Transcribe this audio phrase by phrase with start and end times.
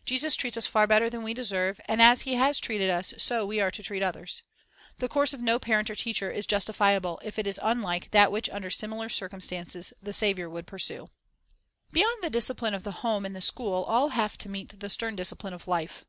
[0.04, 0.90] Jesus treats us far 'Heb.
[0.90, 3.58] 5:2 Discipline 295 better than we deserve; and as He has treated us, so we
[3.58, 4.42] are to treat others.
[4.98, 8.50] The course of no parent or teacher is justifiable if it is unlike that which
[8.50, 11.06] under similar circumstances the Saviour would pursue.
[11.06, 14.50] Meeting Life's Discipline Beyond the discipline of the home and the school, all have to
[14.50, 16.04] meet the stern discipline of life.